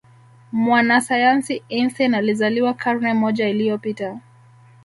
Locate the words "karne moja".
2.73-3.47